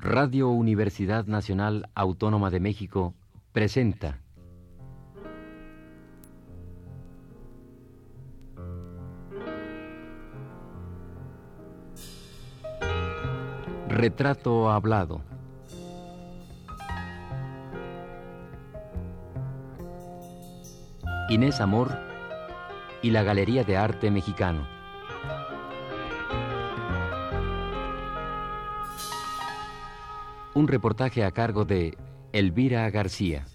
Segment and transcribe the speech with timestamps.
[0.00, 3.14] Radio Universidad Nacional Autónoma de México
[3.50, 4.20] presenta
[13.88, 15.20] Retrato Hablado.
[21.28, 21.98] Inés Amor
[23.02, 24.77] y la Galería de Arte Mexicano.
[30.58, 31.96] Un reportaje a cargo de
[32.32, 33.46] Elvira García.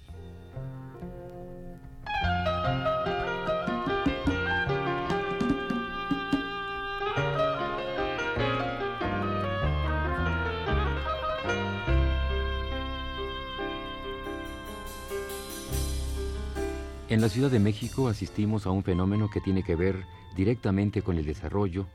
[17.10, 20.06] En la Ciudad de México asistimos a un fenómeno que tiene que ver
[20.38, 21.86] directamente con el desarrollo,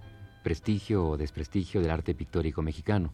[0.45, 3.11] prestigio o desprestigio del arte pictórico mexicano.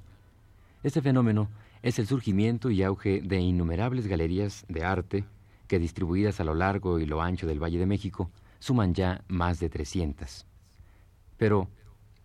[0.85, 1.49] Este fenómeno
[1.81, 5.25] es el surgimiento y auge de innumerables galerías de arte
[5.67, 9.61] que distribuidas a lo largo y lo ancho del Valle de México suman ya más
[9.61, 10.45] de 300.
[11.39, 11.71] Pero,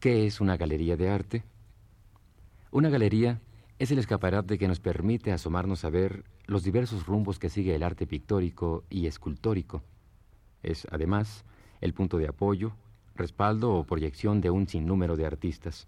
[0.01, 1.43] ¿qué es una galería de arte?
[2.69, 3.39] Una galería
[3.79, 7.83] es el escaparate que nos permite asomarnos a ver los diversos rumbos que sigue el
[7.83, 9.83] arte pictórico y escultórico.
[10.63, 11.45] Es, además,
[11.79, 12.73] el punto de apoyo,
[13.15, 15.87] respaldo o proyección de un sinnúmero de artistas.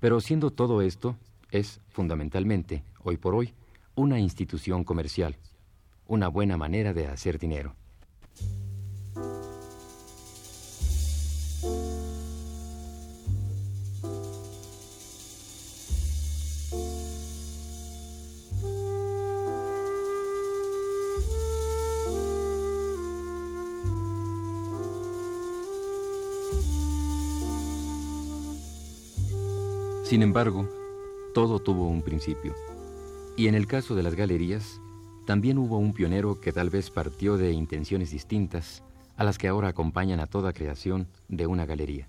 [0.00, 1.16] Pero siendo todo esto,
[1.50, 3.54] es fundamentalmente, hoy por hoy,
[3.94, 5.36] una institución comercial,
[6.06, 7.74] una buena manera de hacer dinero.
[30.06, 30.68] Sin embargo,
[31.34, 32.54] todo tuvo un principio.
[33.36, 34.80] Y en el caso de las galerías,
[35.26, 38.84] también hubo un pionero que tal vez partió de intenciones distintas
[39.16, 42.08] a las que ahora acompañan a toda creación de una galería.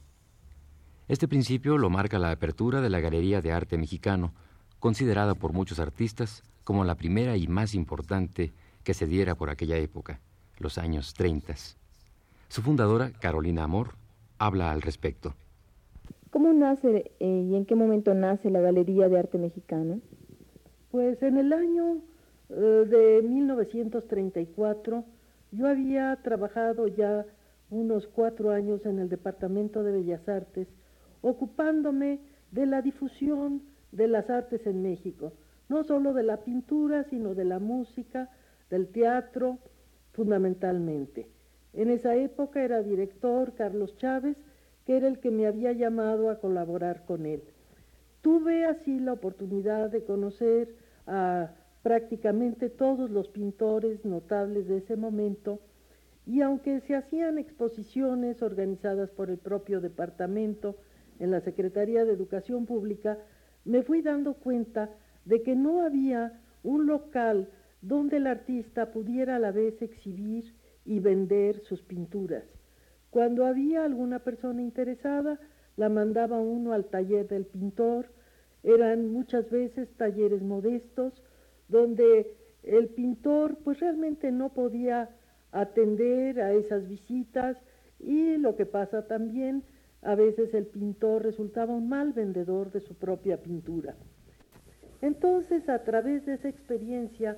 [1.08, 4.32] Este principio lo marca la apertura de la Galería de Arte Mexicano,
[4.80, 9.78] considerada por muchos artistas como la primera y más importante que se diera por aquella
[9.78, 10.20] época,
[10.60, 11.56] los años 30.
[12.48, 13.96] Su fundadora, Carolina Amor,
[14.38, 15.34] habla al respecto.
[16.30, 20.02] ¿Cómo nace eh, y en qué momento nace la Galería de Arte Mexicano?
[20.92, 22.02] Pues en el año
[22.50, 25.06] eh, de 1934
[25.52, 27.26] yo había trabajado ya
[27.70, 30.68] unos cuatro años en el Departamento de Bellas Artes,
[31.22, 32.20] ocupándome
[32.52, 33.62] de la difusión
[33.94, 35.32] de las artes en México,
[35.70, 38.30] no solo de la pintura, sino de la música,
[38.70, 39.60] del teatro,
[40.12, 41.28] fundamentalmente.
[41.74, 44.38] En esa época era director Carlos Chávez,
[44.88, 47.44] que era el que me había llamado a colaborar con él.
[48.22, 50.74] Tuve así la oportunidad de conocer
[51.06, 51.52] a
[51.84, 55.60] prácticamente todos los pintores notables de ese momento
[56.26, 60.78] y aunque se hacían exposiciones organizadas por el propio departamento
[61.20, 63.18] en la Secretaría de Educación Pública,
[63.66, 64.90] me fui dando cuenta
[65.26, 67.50] de que no había un local
[67.82, 70.54] donde el artista pudiera a la vez exhibir
[70.86, 72.57] y vender sus pinturas.
[73.10, 75.40] Cuando había alguna persona interesada,
[75.76, 78.08] la mandaba uno al taller del pintor.
[78.64, 81.14] Eran muchas veces talleres modestos
[81.68, 85.10] donde el pintor pues realmente no podía
[85.52, 87.58] atender a esas visitas
[88.00, 89.64] y lo que pasa también,
[90.02, 93.96] a veces el pintor resultaba un mal vendedor de su propia pintura.
[95.02, 97.38] Entonces, a través de esa experiencia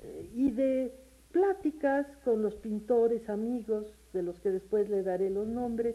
[0.00, 0.92] eh, y de
[1.32, 3.86] pláticas con los pintores amigos,
[4.18, 5.94] de los que después le daré los nombres,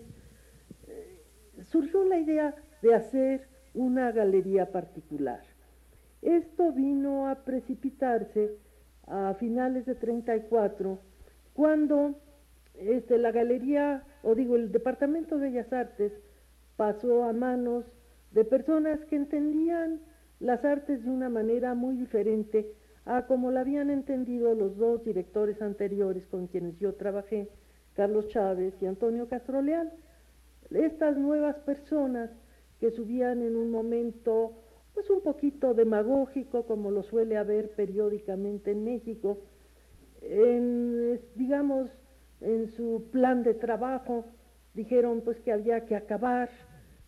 [0.87, 1.21] eh,
[1.63, 5.41] surgió la idea de hacer una galería particular.
[6.21, 8.57] Esto vino a precipitarse
[9.07, 10.99] a finales de 34,
[11.53, 12.15] cuando
[12.75, 16.13] este, la galería, o digo, el Departamento de Bellas Artes
[16.77, 17.83] pasó a manos
[18.31, 19.99] de personas que entendían
[20.39, 22.73] las artes de una manera muy diferente
[23.05, 27.49] a como la habían entendido los dos directores anteriores con quienes yo trabajé,
[27.93, 29.91] Carlos Chávez y Antonio Castroleal.
[30.71, 32.29] Estas nuevas personas
[32.79, 34.53] que subían en un momento
[34.93, 39.39] pues un poquito demagógico como lo suele haber periódicamente en México,
[40.21, 41.89] en, digamos,
[42.41, 44.25] en su plan de trabajo
[44.73, 46.49] dijeron pues que había que acabar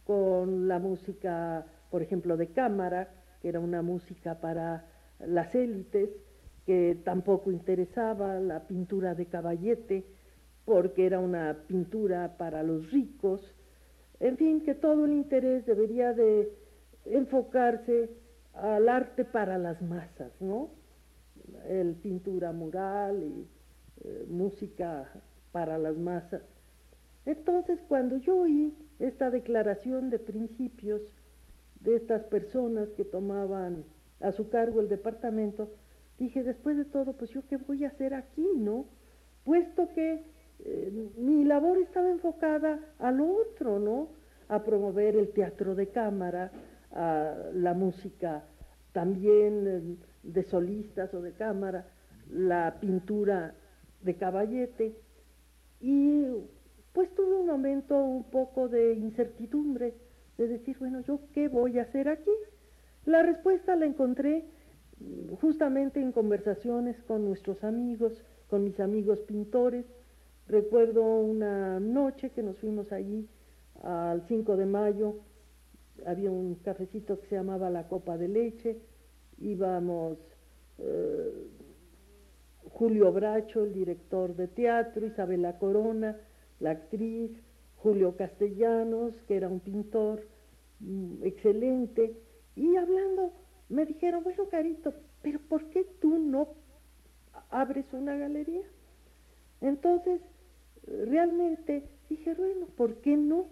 [0.03, 3.09] con la música, por ejemplo, de cámara,
[3.41, 4.85] que era una música para
[5.19, 6.09] las élites,
[6.65, 10.05] que tampoco interesaba la pintura de caballete,
[10.65, 13.41] porque era una pintura para los ricos,
[14.19, 16.51] en fin, que todo el interés debería de
[17.05, 18.09] enfocarse
[18.53, 20.69] al arte para las masas, ¿no?
[21.67, 23.47] El pintura mural y
[24.03, 25.11] eh, música
[25.51, 26.41] para las masas.
[27.25, 31.01] Entonces, cuando yo oí esta declaración de principios
[31.81, 33.83] de estas personas que tomaban
[34.21, 35.69] a su cargo el departamento,
[36.17, 38.85] dije, después de todo, pues yo qué voy a hacer aquí, ¿no?
[39.43, 40.23] Puesto que
[41.17, 44.09] mi labor estaba enfocada al otro, ¿no?
[44.47, 46.51] A promover el teatro de cámara,
[46.91, 48.43] la música
[48.95, 51.85] también eh, de solistas o de cámara,
[52.31, 53.53] la pintura
[54.01, 54.95] de caballete.
[55.81, 56.23] Y
[56.93, 59.93] pues tuve un momento un poco de incertidumbre,
[60.37, 62.31] de decir, bueno, ¿yo qué voy a hacer aquí?
[63.05, 64.45] La respuesta la encontré
[65.41, 69.85] justamente en conversaciones con nuestros amigos, con mis amigos pintores.
[70.47, 73.27] Recuerdo una noche que nos fuimos allí
[73.81, 75.15] al 5 de mayo,
[76.05, 78.77] había un cafecito que se llamaba La Copa de Leche,
[79.39, 80.17] íbamos
[80.77, 81.47] eh,
[82.69, 86.17] Julio Bracho, el director de teatro, Isabela Corona,
[86.59, 87.31] la actriz,
[87.77, 90.27] Julio Castellanos, que era un pintor
[90.79, 92.19] mm, excelente,
[92.55, 93.33] y hablando
[93.69, 94.93] me dijeron, bueno, Carito,
[95.23, 96.49] pero ¿por qué tú no
[97.49, 98.63] abres una galería?
[99.61, 100.21] Entonces,
[100.87, 103.47] realmente dije, bueno, ¿por qué no?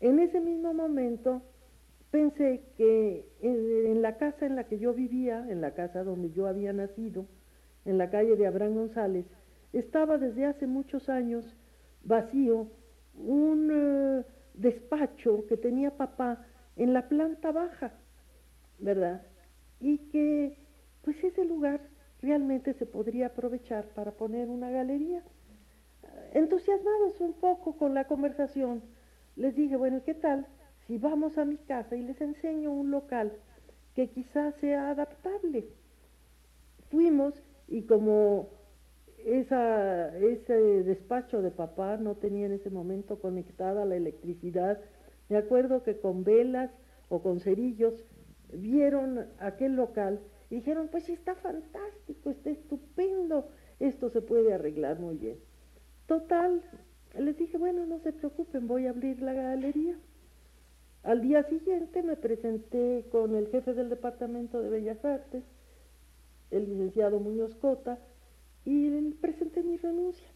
[0.00, 1.42] En ese mismo momento
[2.10, 6.46] pensé que en, la casa en la que yo vivía, en la casa donde yo
[6.46, 7.26] había nacido,
[7.84, 9.26] en la calle de Abraham González,
[9.72, 11.56] estaba desde hace muchos años
[12.02, 12.68] vacío
[13.14, 14.24] un eh,
[14.54, 17.92] despacho que tenía papá en la planta baja
[18.78, 19.22] ¿verdad?
[19.80, 20.56] Y que
[21.02, 21.80] pues ese lugar
[22.20, 25.22] realmente se podría aprovechar para poner una galería.
[26.34, 28.82] Entusiasmados un poco con la conversación,
[29.36, 30.48] les dije, bueno, ¿qué tal
[30.84, 33.32] si vamos a mi casa y les enseño un local
[33.94, 35.68] que quizás sea adaptable?
[36.90, 38.48] Fuimos y como
[39.24, 44.80] ese despacho de papá no tenía en ese momento conectada la electricidad,
[45.28, 46.72] me acuerdo que con velas
[47.10, 47.94] o con cerillos
[48.52, 50.18] vieron aquel local
[50.50, 53.48] y dijeron, pues está fantástico, está estupendo,
[53.78, 55.38] esto se puede arreglar muy bien.
[56.06, 56.62] Total,
[57.18, 59.96] les dije, bueno, no se preocupen, voy a abrir la galería.
[61.02, 65.44] Al día siguiente me presenté con el jefe del Departamento de Bellas Artes,
[66.50, 67.98] el licenciado Muñoz Cota,
[68.64, 70.28] y presenté mi renuncia.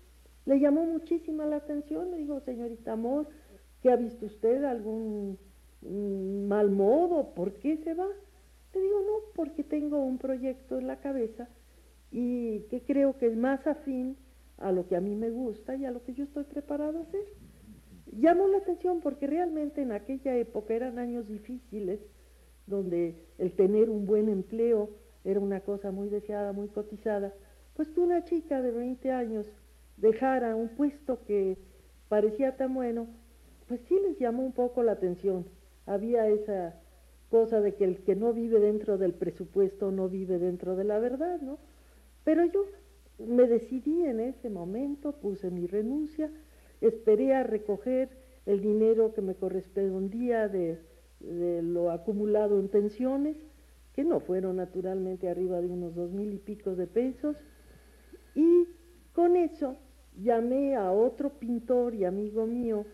[0.46, 3.28] Le llamó muchísima la atención, le digo, señorita Amor,
[3.82, 4.64] ¿qué ha visto usted?
[4.64, 5.38] ¿Algún
[6.48, 8.08] mal modo, ¿por qué se va?
[8.74, 11.48] Le digo, no, porque tengo un proyecto en la cabeza
[12.10, 14.16] y que creo que es más afín
[14.58, 17.02] a lo que a mí me gusta y a lo que yo estoy preparado a
[17.02, 17.24] hacer.
[18.12, 22.00] Llamó la atención porque realmente en aquella época eran años difíciles,
[22.66, 24.90] donde el tener un buen empleo
[25.24, 27.32] era una cosa muy deseada, muy cotizada.
[27.74, 29.46] Pues que una chica de 20 años
[29.96, 31.58] dejara un puesto que
[32.08, 33.06] parecía tan bueno,
[33.66, 35.44] pues sí les llamó un poco la atención
[35.88, 36.74] había esa
[37.30, 40.98] cosa de que el que no vive dentro del presupuesto no vive dentro de la
[40.98, 41.58] verdad, ¿no?
[42.24, 42.66] Pero yo
[43.18, 46.30] me decidí en ese momento, puse mi renuncia,
[46.80, 48.10] esperé a recoger
[48.46, 50.78] el dinero que me correspondía de,
[51.20, 53.36] de lo acumulado en pensiones,
[53.94, 57.36] que no fueron naturalmente arriba de unos dos mil y pico de pesos,
[58.34, 58.68] y
[59.12, 59.76] con eso
[60.16, 62.86] llamé a otro pintor y amigo mío,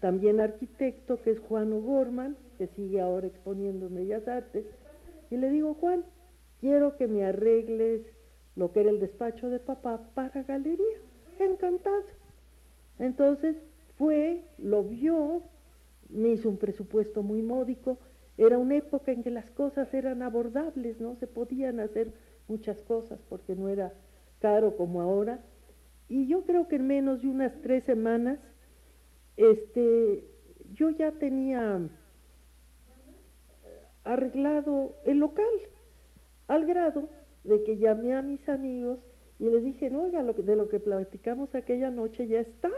[0.00, 4.64] también arquitecto, que es Juan O'Gorman, que sigue ahora exponiendo en Bellas Artes,
[5.30, 6.04] y le digo, Juan,
[6.60, 8.02] quiero que me arregles
[8.56, 10.98] lo que era el despacho de papá para galería.
[11.38, 12.04] Encantado.
[12.98, 13.56] Entonces
[13.96, 15.42] fue, lo vio,
[16.08, 17.98] me hizo un presupuesto muy módico.
[18.36, 21.16] Era una época en que las cosas eran abordables, ¿no?
[21.16, 22.12] Se podían hacer
[22.48, 23.92] muchas cosas porque no era
[24.40, 25.40] caro como ahora.
[26.08, 28.38] Y yo creo que en menos de unas tres semanas
[29.36, 30.24] este,
[30.72, 31.88] yo ya tenía
[34.04, 35.46] arreglado el local,
[36.48, 37.08] al grado
[37.44, 38.98] de que llamé a mis amigos
[39.38, 42.70] y les dije, no, oiga, lo de lo que platicamos aquella noche ya está.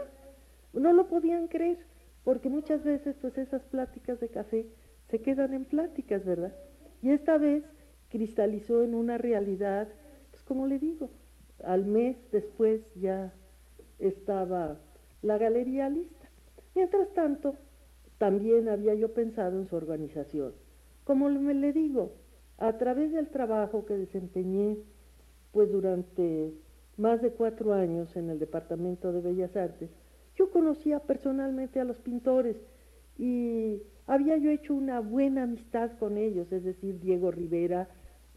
[0.73, 1.77] No lo podían creer,
[2.23, 4.65] porque muchas veces pues esas pláticas de café
[5.09, 6.55] se quedan en pláticas, ¿verdad?
[7.01, 7.63] Y esta vez
[8.09, 9.87] cristalizó en una realidad,
[10.31, 11.09] pues como le digo,
[11.63, 13.33] al mes después ya
[13.99, 14.79] estaba
[15.21, 16.29] la galería lista.
[16.73, 17.55] Mientras tanto,
[18.17, 20.53] también había yo pensado en su organización.
[21.03, 22.13] Como me le digo,
[22.57, 24.77] a través del trabajo que desempeñé
[25.51, 26.53] pues durante
[26.97, 29.89] más de cuatro años en el Departamento de Bellas Artes,
[30.35, 32.57] yo conocía personalmente a los pintores
[33.17, 37.89] y había yo hecho una buena amistad con ellos, es decir, Diego Rivera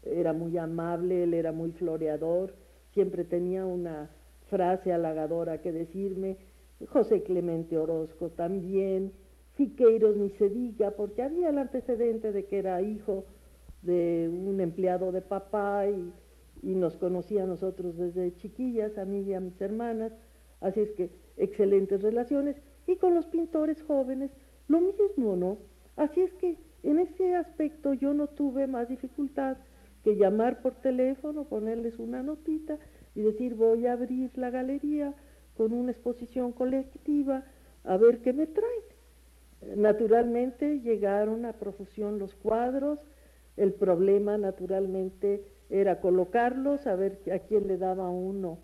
[0.03, 2.55] era muy amable, él era muy floreador,
[2.93, 4.09] siempre tenía una
[4.49, 6.37] frase halagadora que decirme,
[6.87, 9.11] José Clemente Orozco también,
[9.57, 13.25] Siqueiros ni se diga, porque había el antecedente de que era hijo
[13.81, 16.13] de un empleado de papá y,
[16.61, 20.11] nos conocía a nosotros desde chiquillas, a mí y a mis hermanas,
[20.59, 24.29] así es que excelentes relaciones, y con los pintores jóvenes
[24.67, 25.57] lo mismo, ¿no?
[25.95, 29.57] Así es que en ese aspecto yo no tuve más dificultad
[30.03, 32.77] que llamar por teléfono, ponerles una notita
[33.15, 35.13] y decir voy a abrir la galería
[35.57, 37.43] con una exposición colectiva,
[37.83, 38.83] a ver qué me traen.
[39.75, 42.99] Naturalmente llegaron a profusión los cuadros,
[43.59, 48.59] el problema naturalmente era colocarlos, a ver a quién le daba uno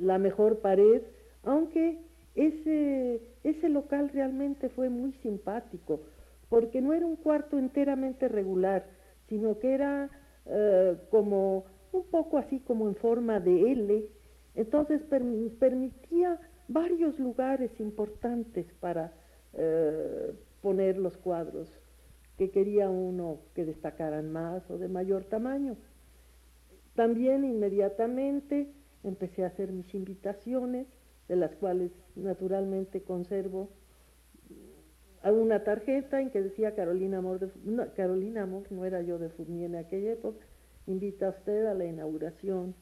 [0.00, 1.02] la mejor pared,
[1.42, 1.98] aunque
[2.34, 6.02] ese, ese local realmente fue muy simpático,
[6.48, 8.86] porque no era un cuarto enteramente regular,
[9.28, 10.10] sino que era
[10.46, 14.06] eh, como un poco así como en forma de L,
[14.54, 19.12] entonces permitía varios lugares importantes para
[19.54, 21.79] eh, poner los cuadros
[22.40, 25.76] que quería uno que destacaran más o de mayor tamaño.
[26.94, 28.72] También inmediatamente
[29.04, 30.86] empecé a hacer mis invitaciones,
[31.28, 33.68] de las cuales naturalmente conservo
[35.22, 39.28] una tarjeta en que decía Carolina Amor, de, no, Carolina Amor, no era yo de
[39.28, 40.46] Fournier en aquella época,
[40.86, 42.74] invita a usted a la inauguración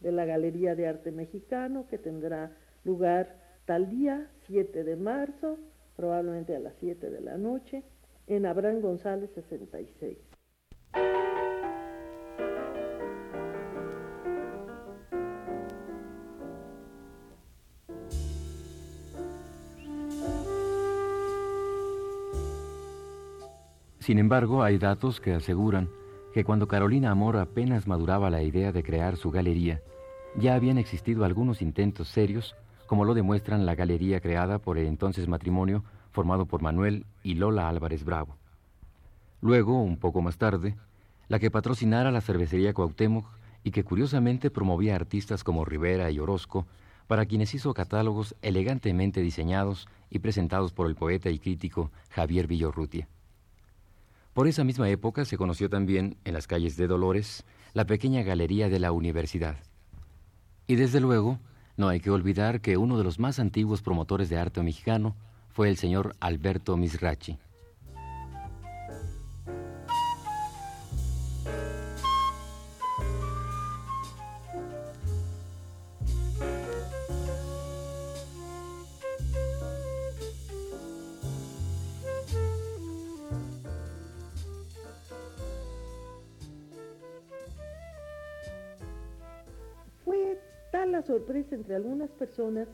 [0.00, 2.54] de la Galería de Arte Mexicano que tendrá
[2.84, 5.56] lugar tal día, 7 de marzo,
[5.96, 7.82] probablemente a las 7 de la noche,
[8.26, 10.18] en Abraham González 66.
[24.00, 25.88] Sin embargo, hay datos que aseguran
[26.32, 29.80] que cuando Carolina Amor apenas maduraba la idea de crear su galería,
[30.36, 32.54] ya habían existido algunos intentos serios,
[32.86, 35.82] como lo demuestran la galería creada por el entonces matrimonio
[36.16, 38.38] formado por Manuel y Lola Álvarez Bravo.
[39.42, 40.74] Luego, un poco más tarde,
[41.28, 43.26] la que patrocinara la cervecería Cuauhtémoc
[43.62, 46.66] y que curiosamente promovía artistas como Rivera y Orozco,
[47.06, 53.08] para quienes hizo catálogos elegantemente diseñados y presentados por el poeta y crítico Javier Villorrutia.
[54.32, 57.44] Por esa misma época se conoció también, en las calles de Dolores,
[57.74, 59.58] la pequeña galería de la universidad.
[60.66, 61.40] Y desde luego,
[61.76, 65.14] no hay que olvidar que uno de los más antiguos promotores de arte mexicano
[65.56, 67.38] fue el señor Alberto Misrachi.
[91.06, 92.68] sorpresa entre algunas personas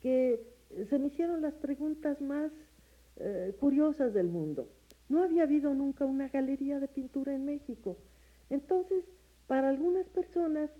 [0.00, 0.40] que
[0.88, 2.52] se me hicieron las preguntas más
[3.16, 4.68] eh, curiosas del mundo.
[5.08, 7.96] No había habido nunca una galería de pintura en México.
[8.50, 9.04] Entonces,
[9.46, 10.70] para algunas personas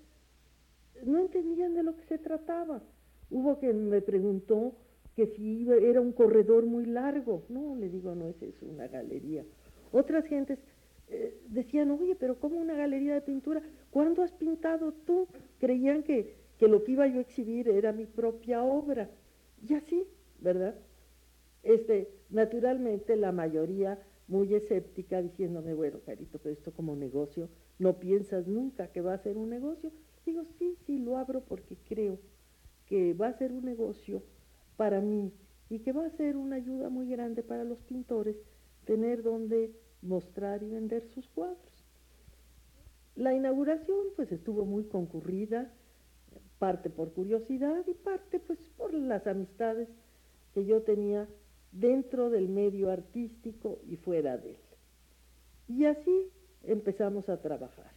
[1.05, 2.83] no entendían de lo que se trataba.
[3.31, 4.75] Hubo quien me preguntó
[5.17, 7.45] que si era un corredor muy largo.
[7.49, 9.45] No, le digo, no, es eso, una galería.
[9.91, 10.59] Otras gentes
[11.09, 13.63] eh, decían, oye, pero ¿cómo una galería de pintura?
[13.91, 15.27] ¿Cuándo has pintado tú?
[15.59, 19.09] Creían que que lo que iba yo a exhibir era mi propia obra.
[19.67, 20.07] Y así,
[20.41, 20.77] ¿verdad?
[21.63, 23.99] Este, naturalmente la mayoría
[24.29, 27.49] muy escéptica diciéndome, bueno, Carito, pero esto como negocio,
[27.79, 29.91] ¿no piensas nunca que va a ser un negocio?
[30.25, 32.19] Digo, sí, sí, lo abro porque creo
[32.87, 34.23] que va a ser un negocio
[34.77, 35.33] para mí
[35.71, 38.37] y que va a ser una ayuda muy grande para los pintores
[38.85, 39.73] tener donde
[40.03, 41.85] mostrar y vender sus cuadros.
[43.17, 45.73] La inauguración pues estuvo muy concurrida,
[46.59, 49.89] parte por curiosidad y parte pues por las amistades
[50.55, 51.29] que yo tenía
[51.73, 54.57] dentro del medio artístico y fuera de él.
[55.69, 56.31] Y así
[56.65, 57.93] empezamos a trabajar.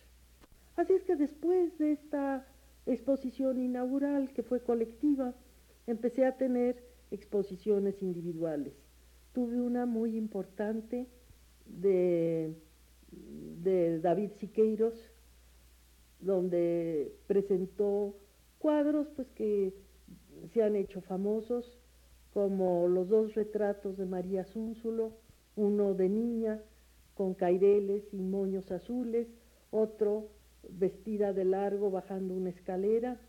[0.76, 2.46] Así es que después de esta
[2.86, 5.34] exposición inaugural que fue colectiva,
[5.88, 8.74] empecé a tener exposiciones individuales.
[9.34, 11.08] Tuve una muy importante
[11.66, 12.56] de,
[13.12, 14.94] de David Siqueiros,
[16.20, 18.16] donde presentó
[18.62, 19.74] cuadros pues que
[20.54, 21.80] se han hecho famosos,
[22.34, 25.14] como los dos retratos de María Zúnzulo,
[25.56, 26.62] uno de niña
[27.16, 29.28] con caireles y moños azules,
[29.72, 30.30] otro
[30.70, 33.20] vestida de largo bajando una escalera.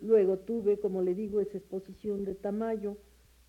[0.00, 2.96] Luego tuve, como le digo, esa exposición de Tamayo,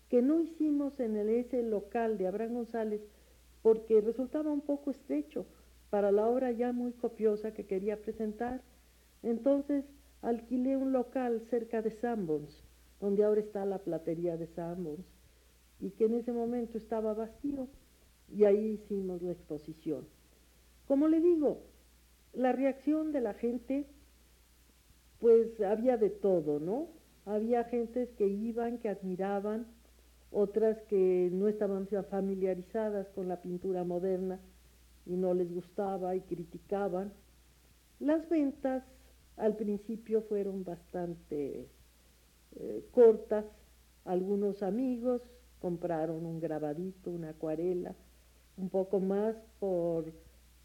[0.08, 3.00] que no hicimos en el ese local de Abraham González
[3.62, 5.46] porque resultaba un poco estrecho
[5.90, 8.62] para la obra ya muy copiosa que quería presentar.
[9.22, 9.84] Entonces
[10.22, 12.64] alquilé un local cerca de Sanborns,
[13.00, 15.06] donde ahora está la platería de Sanborns,
[15.80, 17.68] y que en ese momento estaba vacío,
[18.28, 20.06] y ahí hicimos la exposición.
[20.88, 21.62] Como le digo,
[22.32, 23.86] la reacción de la gente,
[25.20, 26.88] pues había de todo, ¿no?
[27.24, 29.66] Había gentes que iban, que admiraban,
[30.30, 34.40] otras que no estaban familiarizadas con la pintura moderna
[35.06, 37.12] y no les gustaba y criticaban.
[38.00, 38.84] Las ventas
[39.36, 41.68] al principio fueron bastante
[42.56, 43.44] eh, cortas.
[44.04, 45.22] Algunos amigos
[45.60, 47.94] compraron un grabadito, una acuarela,
[48.56, 50.12] un poco más por,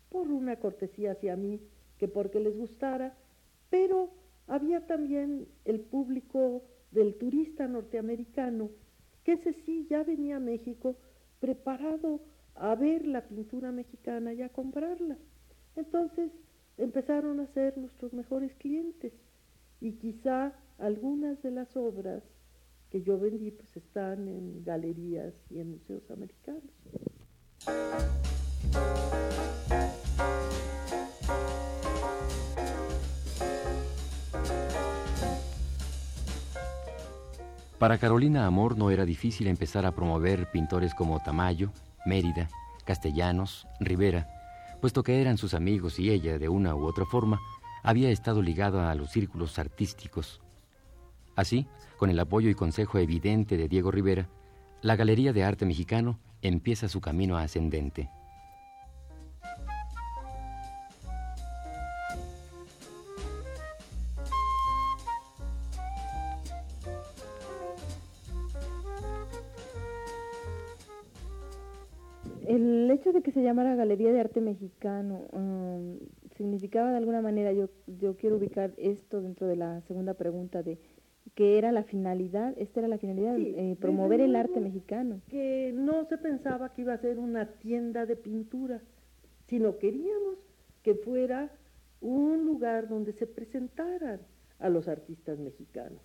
[0.09, 1.59] por una cortesía hacia mí
[1.97, 3.15] que porque les gustara,
[3.69, 4.09] pero
[4.47, 8.69] había también el público del turista norteamericano,
[9.23, 10.95] que ese sí ya venía a México
[11.39, 12.19] preparado
[12.55, 15.17] a ver la pintura mexicana y a comprarla.
[15.75, 16.31] Entonces
[16.81, 19.13] empezaron a ser nuestros mejores clientes
[19.79, 22.23] y quizá algunas de las obras
[22.89, 26.63] que yo vendí pues están en galerías y en museos americanos.
[37.77, 41.71] Para Carolina Amor no era difícil empezar a promover pintores como Tamayo,
[42.05, 42.47] Mérida,
[42.85, 44.40] Castellanos, Rivera,
[44.81, 47.39] puesto que eran sus amigos y ella, de una u otra forma,
[47.83, 50.41] había estado ligada a los círculos artísticos.
[51.35, 54.27] Así, con el apoyo y consejo evidente de Diego Rivera,
[54.81, 58.09] la Galería de Arte Mexicano empieza su camino ascendente.
[72.51, 75.97] El hecho de que se llamara Galería de Arte Mexicano um,
[76.35, 80.77] significaba de alguna manera, yo, yo quiero ubicar esto dentro de la segunda pregunta de
[81.33, 85.21] que era la finalidad, esta era la finalidad, eh, promover el arte mexicano.
[85.29, 88.81] Que no se pensaba que iba a ser una tienda de pintura,
[89.47, 90.37] sino queríamos
[90.83, 91.51] que fuera
[92.01, 94.19] un lugar donde se presentaran
[94.59, 96.01] a los artistas mexicanos.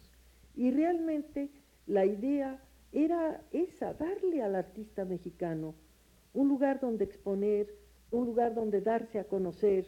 [0.55, 1.51] Y realmente
[1.89, 5.75] la idea era esa, darle al artista mexicano
[6.37, 7.75] un lugar donde exponer,
[8.11, 9.87] un lugar donde darse a conocer.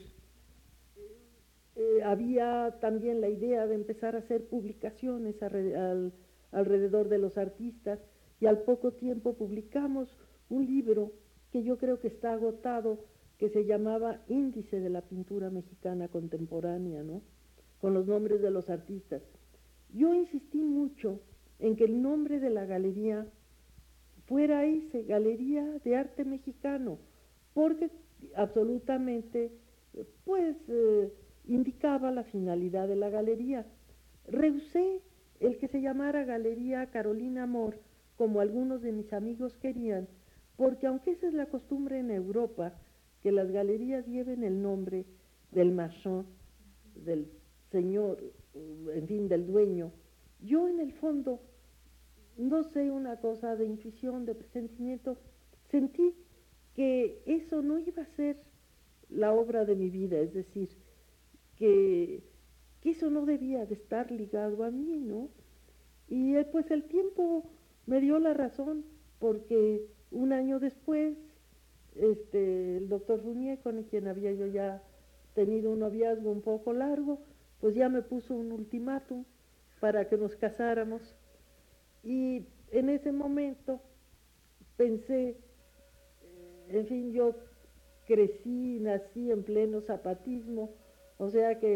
[1.77, 5.37] Eh, había también la idea de empezar a hacer publicaciones
[6.51, 8.01] alrededor de los artistas
[8.41, 10.09] y al poco tiempo publicamos
[10.49, 11.13] un libro
[11.53, 13.05] que yo creo que está agotado,
[13.37, 17.21] que se llamaba Índice de la Pintura Mexicana Contemporánea, ¿no?
[17.79, 19.23] Con los nombres de los artistas.
[19.93, 21.21] Yo insistí mucho
[21.59, 23.27] en que el nombre de la galería
[24.29, 26.99] fuera ese, Galería de Arte Mexicano,
[27.55, 27.91] porque
[28.37, 29.51] absolutamente,
[30.25, 31.13] pues, eh,
[31.47, 33.67] indicaba la finalidad de la galería.
[34.27, 35.01] Rehusé
[35.41, 37.79] el que se llamara Galería Carolina Amor,
[38.17, 40.09] como algunos de mis amigos querían,
[40.57, 42.75] porque aunque esa es la costumbre en Europa,
[43.23, 45.07] que las galerías lleven el nombre
[45.53, 46.27] del marchand,
[46.95, 47.29] del
[47.71, 48.19] señor,
[48.93, 49.93] en fin, del dueño,
[50.41, 51.41] yo en el fondo
[52.39, 55.19] no sé, una cosa de intuición, de presentimiento,
[55.71, 56.15] sentí
[56.75, 58.37] que eso no iba a ser
[59.11, 60.69] la obra de mi vida, es decir,
[61.57, 62.23] que,
[62.85, 65.29] eso no debía de estar ligado a mí, ¿no?
[66.09, 67.45] Y eh, pues el tiempo
[67.85, 68.87] me dio la razón,
[69.19, 71.19] porque un año después,
[71.97, 74.83] este, el doctor Runier, con quien había yo ya
[75.35, 77.19] tenido un noviazgo un poco largo,
[77.61, 79.25] pues ya me puso un ultimátum
[79.81, 81.15] para que nos casáramos
[82.09, 83.83] y en ese momento
[84.79, 85.37] pensé,
[86.71, 87.35] en fin, yo
[88.07, 90.71] crecí, nací en pleno zapatismo,
[91.19, 91.75] o sea que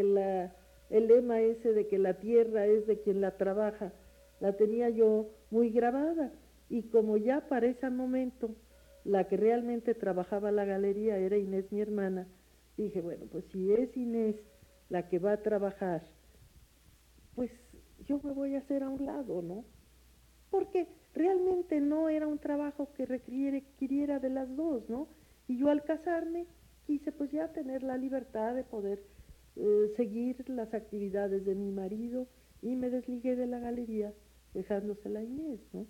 [0.89, 3.93] el lema ese de que la tierra es de quien la trabaja,
[4.39, 6.31] la tenía yo muy grabada.
[6.67, 8.55] Y como ya para ese momento
[9.03, 12.27] la que realmente trabajaba la galería era Inés, mi hermana,
[12.75, 14.35] dije, bueno, pues si es Inés
[14.89, 16.01] la que va a trabajar,
[17.35, 17.51] pues
[18.07, 19.63] yo me voy a hacer a un lado, ¿no?
[20.53, 20.85] Porque
[21.15, 25.07] realmente no era un trabajo que requiriera de las dos, ¿no?
[25.47, 26.45] Y yo al casarme
[26.85, 29.01] quise pues ya tener la libertad de poder
[29.55, 32.27] eh, seguir las actividades de mi marido
[32.61, 34.13] y me desligué de la galería
[34.53, 35.87] dejándosela a Inés, ¿no?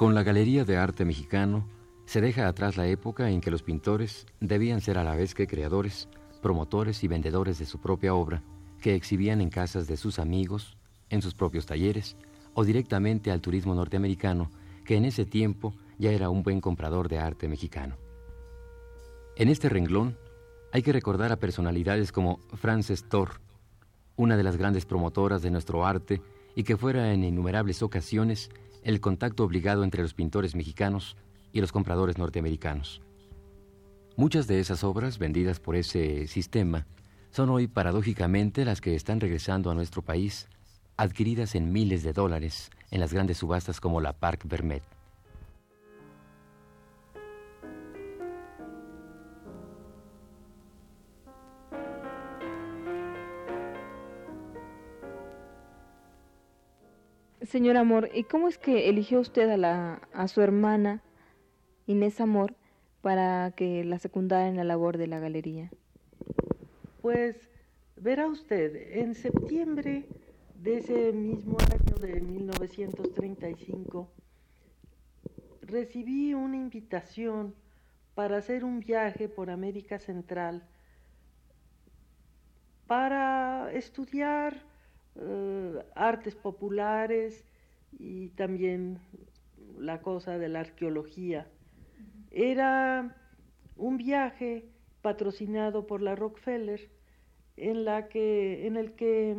[0.00, 1.68] Con la Galería de Arte Mexicano
[2.06, 5.46] Se deja atrás la época en que los pintores debían ser a la vez que
[5.46, 6.08] creadores,
[6.40, 8.42] promotores y vendedores de su propia obra,
[8.80, 10.78] que exhibían en casas de sus amigos,
[11.10, 12.16] en sus propios talleres
[12.54, 14.50] o directamente al turismo norteamericano,
[14.86, 17.98] que en ese tiempo ya era un buen comprador de arte mexicano.
[19.36, 20.16] En este renglón
[20.72, 23.42] hay que recordar a personalidades como Frances Thor,
[24.16, 26.22] una de las grandes promotoras de nuestro arte
[26.56, 28.48] y que fuera en innumerables ocasiones
[28.82, 31.16] el contacto obligado entre los pintores mexicanos
[31.52, 33.02] y los compradores norteamericanos.
[34.16, 36.86] Muchas de esas obras vendidas por ese sistema
[37.30, 40.48] son hoy paradójicamente las que están regresando a nuestro país,
[40.96, 44.82] adquiridas en miles de dólares en las grandes subastas como la Parc Vermet.
[57.50, 61.02] Señor Amor, ¿y cómo es que eligió usted a, a su hermana
[61.88, 62.54] Inés Amor
[63.00, 65.68] para que la secundara en la labor de la galería?
[67.02, 67.50] Pues
[67.96, 70.06] verá usted, en septiembre
[70.62, 74.08] de ese mismo año de 1935
[75.62, 77.56] recibí una invitación
[78.14, 80.62] para hacer un viaje por América Central
[82.86, 84.69] para estudiar
[85.16, 87.44] eh, artes populares
[87.92, 89.00] y también
[89.78, 91.48] la cosa de la arqueología.
[92.30, 93.16] Era
[93.76, 94.68] un viaje
[95.02, 96.90] patrocinado por la Rockefeller
[97.56, 99.36] en, la que, en el que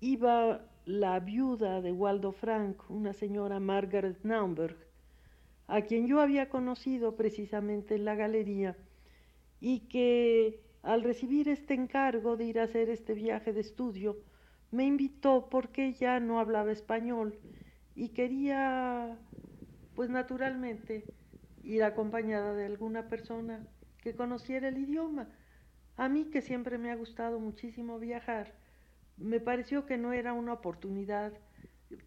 [0.00, 4.76] iba la viuda de Waldo Frank, una señora Margaret Naumberg,
[5.66, 8.76] a quien yo había conocido precisamente en la galería
[9.60, 14.18] y que al recibir este encargo de ir a hacer este viaje de estudio,
[14.70, 17.40] me invitó porque ella no hablaba español
[17.96, 19.18] y quería,
[19.96, 21.04] pues naturalmente,
[21.64, 23.66] ir acompañada de alguna persona
[23.98, 25.28] que conociera el idioma.
[25.96, 28.54] A mí, que siempre me ha gustado muchísimo viajar,
[29.16, 31.32] me pareció que no era una oportunidad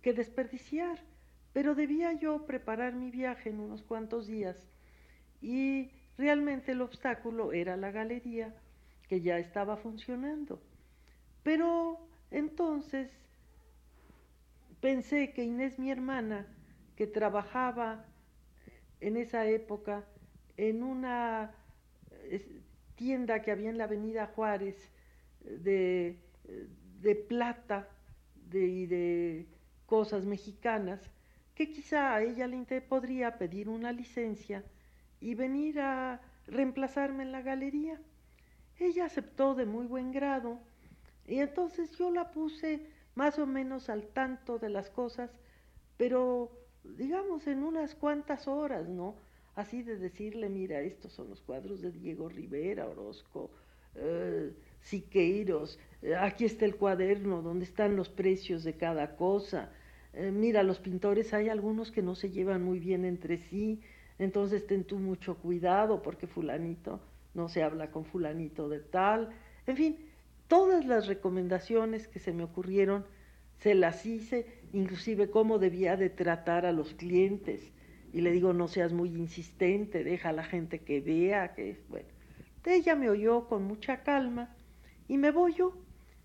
[0.01, 1.03] que desperdiciar,
[1.51, 4.69] pero debía yo preparar mi viaje en unos cuantos días
[5.41, 8.55] y realmente el obstáculo era la galería
[9.09, 10.61] que ya estaba funcionando.
[11.43, 11.99] Pero
[12.31, 13.11] entonces
[14.79, 16.47] pensé que Inés, mi hermana,
[16.95, 18.05] que trabajaba
[19.01, 20.05] en esa época
[20.57, 21.55] en una
[22.95, 24.91] tienda que había en la avenida Juárez
[25.41, 26.19] de,
[27.01, 27.89] de plata
[28.51, 29.47] y de
[29.85, 31.09] cosas mexicanas,
[31.55, 34.63] que quizá a ella le podría pedir una licencia
[35.19, 37.99] y venir a reemplazarme en la galería.
[38.79, 40.57] Ella aceptó de muy buen grado
[41.27, 45.29] y entonces yo la puse más o menos al tanto de las cosas,
[45.97, 46.49] pero
[46.83, 49.15] digamos en unas cuantas horas, ¿no?
[49.55, 53.51] Así de decirle, mira, estos son los cuadros de Diego Rivera, Orozco,
[53.95, 59.69] eh, Siqueiros, eh, aquí está el cuaderno donde están los precios de cada cosa.
[60.13, 63.81] Eh, mira, los pintores hay algunos que no se llevan muy bien entre sí,
[64.17, 67.01] entonces ten tú mucho cuidado porque fulanito
[67.33, 69.29] no se habla con fulanito de tal,
[69.67, 69.97] en fin,
[70.47, 73.05] todas las recomendaciones que se me ocurrieron
[73.59, 77.71] se las hice, inclusive cómo debía de tratar a los clientes.
[78.13, 82.07] Y le digo, no seas muy insistente, deja a la gente que vea, que bueno.
[82.65, 84.55] Ella me oyó con mucha calma
[85.07, 85.73] y me voy yo.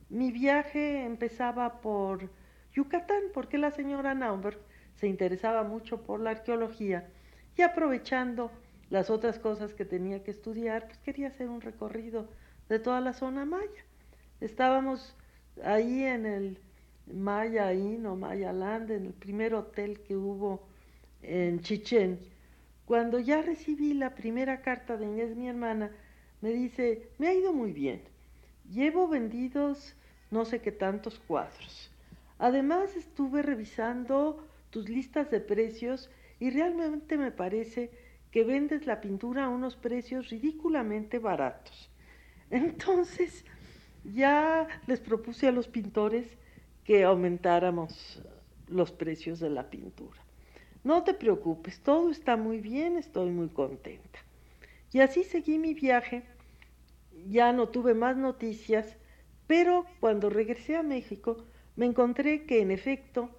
[0.08, 2.30] Mi viaje empezaba por
[2.74, 4.58] Yucatán, porque la señora Naumberg
[4.94, 7.08] se interesaba mucho por la arqueología
[7.56, 8.50] y aprovechando
[8.94, 12.28] las otras cosas que tenía que estudiar, pues quería hacer un recorrido
[12.68, 13.84] de toda la zona maya.
[14.40, 15.16] Estábamos
[15.64, 16.58] ahí en el
[17.12, 20.62] Maya Inn o Maya Land, en el primer hotel que hubo
[21.22, 22.20] en Chichén.
[22.84, 25.90] Cuando ya recibí la primera carta de Inés, mi hermana,
[26.40, 28.00] me dice, me ha ido muy bien.
[28.70, 29.96] Llevo vendidos
[30.30, 31.90] no sé qué tantos cuadros.
[32.38, 38.03] Además estuve revisando tus listas de precios y realmente me parece
[38.34, 41.88] que vendes la pintura a unos precios ridículamente baratos.
[42.50, 43.44] Entonces,
[44.02, 46.26] ya les propuse a los pintores
[46.82, 48.20] que aumentáramos
[48.66, 50.20] los precios de la pintura.
[50.82, 54.18] No te preocupes, todo está muy bien, estoy muy contenta.
[54.90, 56.24] Y así seguí mi viaje,
[57.28, 58.96] ya no tuve más noticias,
[59.46, 61.36] pero cuando regresé a México
[61.76, 63.30] me encontré que en efecto,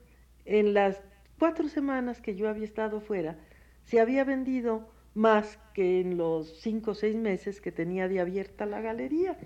[0.45, 1.01] en las
[1.37, 3.37] cuatro semanas que yo había estado fuera,
[3.85, 8.65] se había vendido más que en los cinco o seis meses que tenía de abierta
[8.65, 9.37] la galería.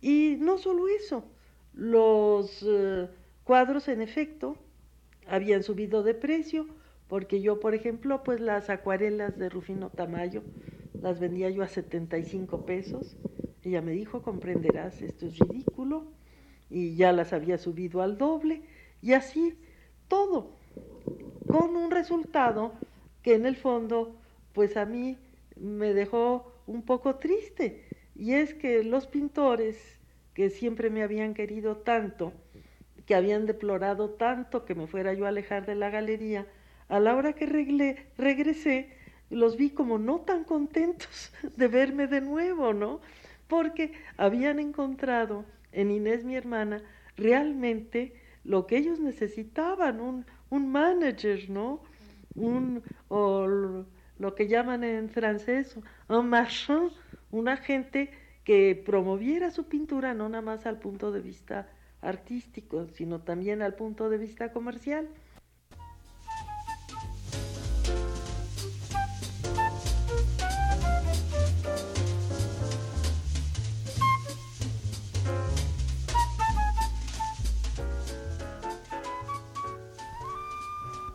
[0.00, 1.24] Y no solo eso,
[1.72, 3.08] los eh,
[3.44, 4.56] cuadros en efecto
[5.26, 6.66] habían subido de precio
[7.08, 10.42] porque yo, por ejemplo, pues las acuarelas de Rufino Tamayo
[11.00, 13.16] las vendía yo a 75 pesos.
[13.62, 16.06] Ella me dijo, comprenderás, esto es ridículo,
[16.70, 18.62] y ya las había subido al doble,
[19.02, 19.54] y así
[20.08, 20.56] todo,
[21.46, 22.72] con un resultado
[23.24, 24.14] que en el fondo,
[24.52, 25.18] pues a mí
[25.56, 27.84] me dejó un poco triste,
[28.14, 29.98] y es que los pintores
[30.34, 32.34] que siempre me habían querido tanto,
[33.06, 36.46] que habían deplorado tanto que me fuera yo a alejar de la galería,
[36.88, 38.90] a la hora que regresé,
[39.30, 43.00] los vi como no tan contentos de verme de nuevo, ¿no?
[43.48, 46.82] Porque habían encontrado en Inés, mi hermana,
[47.16, 48.12] realmente
[48.44, 51.80] lo que ellos necesitaban, un, un manager, ¿no?
[52.34, 53.46] Un, o
[54.18, 55.76] lo que llaman en francés
[56.08, 56.90] un marchand,
[57.30, 58.10] una gente
[58.44, 61.68] que promoviera su pintura no nada más al punto de vista
[62.02, 65.08] artístico, sino también al punto de vista comercial.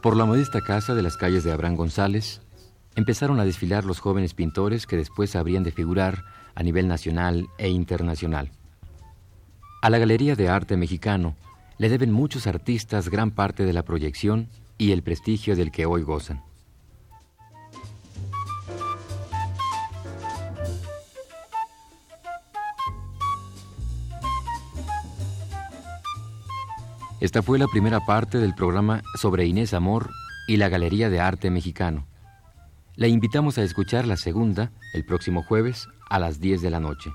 [0.09, 2.41] Por la modesta casa de las calles de Abraham González,
[2.95, 7.69] empezaron a desfilar los jóvenes pintores que después habrían de figurar a nivel nacional e
[7.69, 8.49] internacional.
[9.83, 11.35] A la Galería de Arte Mexicano
[11.77, 16.01] le deben muchos artistas gran parte de la proyección y el prestigio del que hoy
[16.01, 16.41] gozan.
[27.21, 30.09] Esta fue la primera parte del programa sobre Inés Amor
[30.47, 32.07] y la Galería de Arte Mexicano.
[32.95, 37.11] Le invitamos a escuchar la segunda el próximo jueves a las 10 de la noche.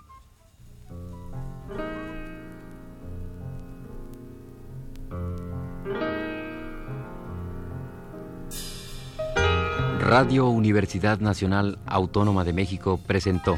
[10.01, 13.57] Radio Universidad Nacional Autónoma de México presentó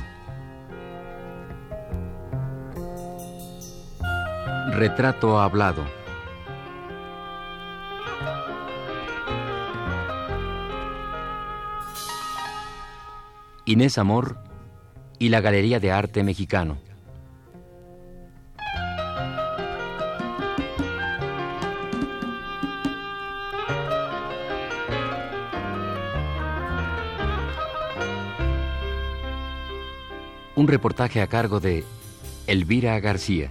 [4.71, 6.06] Retrato Hablado.
[13.69, 14.39] Inés Amor
[15.19, 16.79] y la Galería de Arte Mexicano.
[30.55, 31.85] Un reportaje a cargo de
[32.47, 33.51] Elvira García.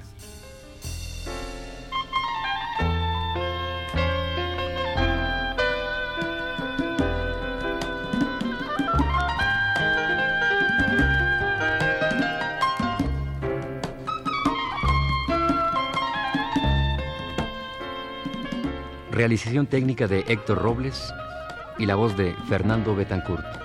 [19.25, 21.11] Realización técnica de Héctor Robles
[21.79, 23.64] y la voz de Fernando Betancourt.